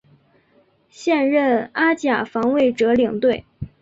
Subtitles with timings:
[0.89, 3.45] 现任阿甲防卫者领队。